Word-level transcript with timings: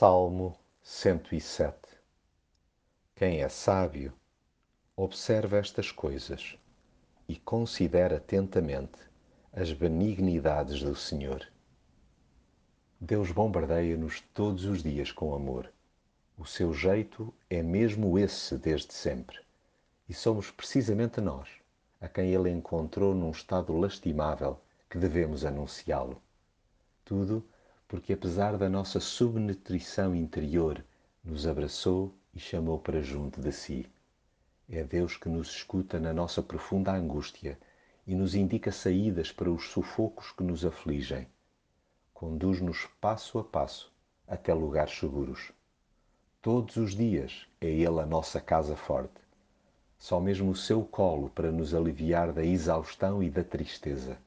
Salmo 0.00 0.56
107 0.80 1.76
Quem 3.16 3.42
é 3.42 3.48
sábio, 3.48 4.12
observa 4.94 5.58
estas 5.58 5.90
coisas 5.90 6.56
e 7.28 7.34
considera 7.34 8.18
atentamente 8.18 8.96
as 9.52 9.72
benignidades 9.72 10.80
do 10.80 10.94
Senhor. 10.94 11.44
Deus 13.00 13.32
bombardeia-nos 13.32 14.20
todos 14.32 14.66
os 14.66 14.84
dias 14.84 15.10
com 15.10 15.34
amor. 15.34 15.68
O 16.38 16.46
seu 16.46 16.72
jeito 16.72 17.34
é 17.50 17.60
mesmo 17.60 18.16
esse 18.16 18.56
desde 18.56 18.94
sempre. 18.94 19.40
E 20.08 20.14
somos 20.14 20.48
precisamente 20.48 21.20
nós, 21.20 21.48
a 22.00 22.06
quem 22.06 22.32
Ele 22.32 22.50
encontrou 22.50 23.16
num 23.16 23.32
estado 23.32 23.76
lastimável, 23.76 24.60
que 24.88 24.96
devemos 24.96 25.44
anunciá-lo. 25.44 26.22
Tudo 27.04 27.44
porque, 27.88 28.12
apesar 28.12 28.58
da 28.58 28.68
nossa 28.68 29.00
subnutrição 29.00 30.14
interior, 30.14 30.84
nos 31.24 31.46
abraçou 31.46 32.14
e 32.34 32.38
chamou 32.38 32.78
para 32.78 33.00
junto 33.00 33.40
de 33.40 33.50
si. 33.50 33.86
É 34.68 34.84
Deus 34.84 35.16
que 35.16 35.30
nos 35.30 35.48
escuta 35.48 35.98
na 35.98 36.12
nossa 36.12 36.42
profunda 36.42 36.92
angústia 36.92 37.58
e 38.06 38.14
nos 38.14 38.34
indica 38.34 38.70
saídas 38.70 39.32
para 39.32 39.50
os 39.50 39.70
sufocos 39.70 40.32
que 40.32 40.42
nos 40.42 40.66
afligem. 40.66 41.26
Conduz-nos 42.12 42.86
passo 43.00 43.38
a 43.38 43.44
passo 43.44 43.90
até 44.26 44.52
lugares 44.52 44.98
seguros. 44.98 45.50
Todos 46.42 46.76
os 46.76 46.94
dias 46.94 47.46
é 47.58 47.66
Ele 47.66 48.00
a 48.00 48.04
nossa 48.04 48.38
casa 48.38 48.76
forte. 48.76 49.20
Só 49.98 50.20
mesmo 50.20 50.50
o 50.50 50.56
seu 50.56 50.84
colo 50.84 51.30
para 51.30 51.50
nos 51.50 51.74
aliviar 51.74 52.32
da 52.32 52.44
exaustão 52.44 53.22
e 53.22 53.30
da 53.30 53.42
tristeza. 53.42 54.18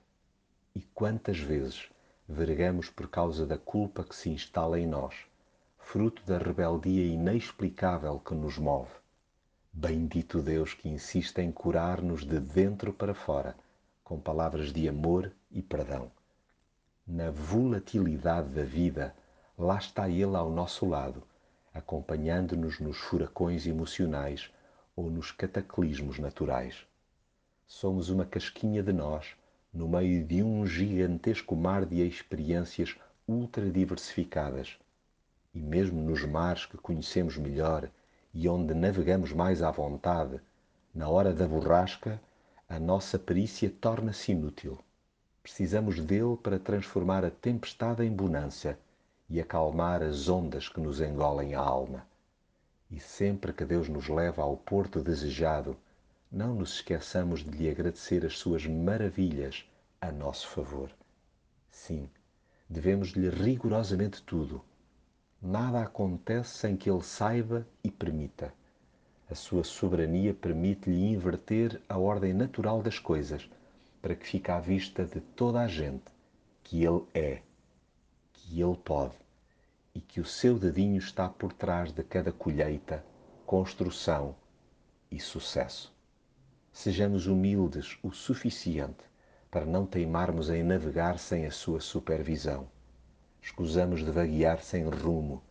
E 0.75 0.81
quantas 0.93 1.37
vezes 1.37 1.89
vergamos 2.27 2.89
por 2.89 3.09
causa 3.09 3.45
da 3.45 3.57
culpa 3.57 4.03
que 4.03 4.15
se 4.15 4.29
instala 4.29 4.79
em 4.79 4.87
nós, 4.87 5.15
fruto 5.77 6.23
da 6.25 6.37
rebeldia 6.37 7.05
inexplicável 7.05 8.19
que 8.19 8.33
nos 8.33 8.57
move. 8.57 8.91
Bendito 9.73 10.41
Deus 10.41 10.73
que 10.73 10.89
insiste 10.89 11.39
em 11.39 11.51
curar-nos 11.51 12.25
de 12.25 12.39
dentro 12.39 12.93
para 12.93 13.13
fora, 13.13 13.55
com 14.03 14.19
palavras 14.19 14.71
de 14.71 14.87
amor 14.87 15.31
e 15.49 15.61
perdão. 15.61 16.11
Na 17.07 17.31
volatilidade 17.31 18.49
da 18.49 18.63
vida, 18.63 19.15
lá 19.57 19.77
está 19.77 20.09
Ele 20.09 20.35
ao 20.35 20.49
nosso 20.49 20.85
lado, 20.85 21.23
acompanhando-nos 21.73 22.79
nos 22.79 22.97
furacões 22.97 23.65
emocionais 23.65 24.51
ou 24.95 25.09
nos 25.09 25.31
cataclismos 25.31 26.19
naturais. 26.19 26.85
Somos 27.65 28.09
uma 28.09 28.25
casquinha 28.25 28.83
de 28.83 28.91
nós 28.91 29.35
no 29.73 29.87
meio 29.87 30.23
de 30.25 30.43
um 30.43 30.65
gigantesco 30.65 31.55
mar 31.55 31.85
de 31.85 32.05
experiências 32.05 32.95
ultra 33.27 33.71
diversificadas. 33.71 34.77
E 35.53 35.61
mesmo 35.61 36.01
nos 36.01 36.25
mares 36.25 36.65
que 36.65 36.77
conhecemos 36.77 37.37
melhor 37.37 37.89
e 38.33 38.49
onde 38.49 38.73
navegamos 38.73 39.31
mais 39.31 39.61
à 39.61 39.71
vontade, 39.71 40.41
na 40.93 41.07
hora 41.07 41.33
da 41.33 41.47
borrasca, 41.47 42.21
a 42.67 42.79
nossa 42.79 43.17
perícia 43.17 43.69
torna-se 43.69 44.31
inútil. 44.31 44.77
Precisamos 45.41 45.99
dele 45.99 46.37
para 46.41 46.59
transformar 46.59 47.23
a 47.25 47.31
tempestade 47.31 48.03
em 48.03 48.11
bonança 48.11 48.77
e 49.29 49.39
acalmar 49.39 50.03
as 50.03 50.27
ondas 50.27 50.67
que 50.67 50.79
nos 50.79 50.99
engolem 50.99 51.55
a 51.55 51.59
alma. 51.59 52.05
E 52.89 52.99
sempre 52.99 53.53
que 53.53 53.63
Deus 53.63 53.87
nos 53.87 54.09
leva 54.09 54.41
ao 54.41 54.57
porto 54.57 55.01
desejado, 55.01 55.77
não 56.31 56.55
nos 56.55 56.75
esqueçamos 56.75 57.43
de 57.43 57.49
lhe 57.49 57.69
agradecer 57.69 58.25
as 58.25 58.37
suas 58.37 58.65
maravilhas 58.65 59.65
a 59.99 60.13
nosso 60.13 60.47
favor. 60.47 60.89
Sim, 61.69 62.09
devemos-lhe 62.69 63.29
rigorosamente 63.29 64.21
tudo. 64.23 64.63
Nada 65.41 65.81
acontece 65.81 66.57
sem 66.57 66.77
que 66.77 66.89
ele 66.89 67.03
saiba 67.03 67.67
e 67.83 67.91
permita. 67.91 68.53
A 69.29 69.35
sua 69.35 69.65
soberania 69.65 70.33
permite-lhe 70.33 71.11
inverter 71.11 71.81
a 71.89 71.97
ordem 71.97 72.33
natural 72.33 72.81
das 72.81 72.97
coisas, 72.97 73.49
para 74.01 74.15
que 74.15 74.25
fique 74.25 74.49
à 74.49 74.59
vista 74.59 75.03
de 75.03 75.19
toda 75.19 75.59
a 75.59 75.67
gente 75.67 76.05
que 76.63 76.83
ele 76.85 77.03
é, 77.13 77.41
que 78.31 78.61
ele 78.61 78.77
pode 78.77 79.15
e 79.93 79.99
que 79.99 80.21
o 80.21 80.25
seu 80.25 80.57
dedinho 80.57 80.97
está 80.97 81.27
por 81.27 81.51
trás 81.51 81.91
de 81.91 82.03
cada 82.03 82.31
colheita, 82.31 83.03
construção 83.45 84.33
e 85.11 85.19
sucesso. 85.19 85.93
Sejamos 86.73 87.27
humildes 87.27 87.97
o 88.01 88.11
suficiente 88.11 89.03
para 89.51 89.65
não 89.65 89.85
teimarmos 89.85 90.49
em 90.49 90.63
navegar 90.63 91.19
sem 91.19 91.45
a 91.45 91.51
sua 91.51 91.81
supervisão. 91.81 92.67
Escusamos 93.41 94.03
de 94.03 94.09
vaguear 94.09 94.63
sem 94.63 94.83
rumo. 94.87 95.43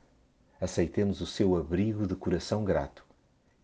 Aceitemos 0.60 1.20
o 1.20 1.26
seu 1.26 1.56
abrigo 1.56 2.06
de 2.06 2.16
coração 2.16 2.64
grato 2.64 3.04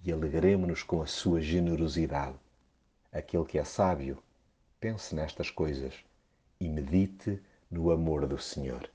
e 0.04 0.12
alegremos-nos 0.12 0.82
com 0.82 1.00
a 1.00 1.06
sua 1.06 1.40
generosidade. 1.40 2.36
Aquele 3.10 3.44
que 3.44 3.58
é 3.58 3.64
sábio, 3.64 4.22
pense 4.78 5.14
nestas 5.14 5.50
coisas 5.50 5.94
e 6.60 6.68
medite 6.68 7.42
no 7.70 7.90
amor 7.90 8.26
do 8.26 8.38
Senhor. 8.38 8.90